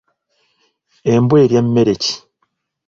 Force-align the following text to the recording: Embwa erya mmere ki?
Embwa 1.13 1.37
erya 1.43 1.61
mmere 1.65 1.95
ki? 2.03 2.13